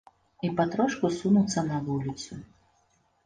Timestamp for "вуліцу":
1.89-2.41